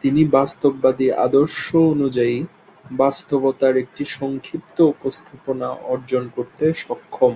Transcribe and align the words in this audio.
তিনি 0.04 0.22
বাস্তববাদী 0.34 1.06
আদর্শ 1.26 1.62
অনুযায়ী 1.92 2.36
বাস্তবতার 2.98 3.74
একটি 3.76 4.02
সংক্ষিপ্ত 4.16 4.76
উপস্থাপনা 4.92 5.68
অর্জন 5.92 6.22
করতে 6.36 6.64
সক্ষম। 6.78 7.34